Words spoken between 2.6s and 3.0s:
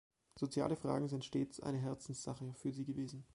Sie